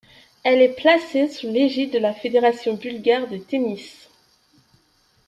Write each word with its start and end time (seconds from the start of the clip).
Elle 0.41 0.63
est 0.63 0.73
placée 0.73 1.27
sous 1.29 1.47
l'égide 1.51 1.93
de 1.93 1.99
la 1.99 2.11
Fédération 2.15 2.73
bulgare 2.73 3.27
de 3.27 3.37
tennis. 3.37 4.09